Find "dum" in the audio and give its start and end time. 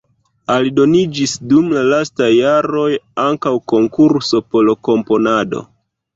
1.51-1.67